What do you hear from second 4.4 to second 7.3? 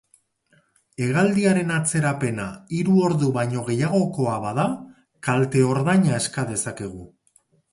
bada, kalte-ordaina eska dezakegu.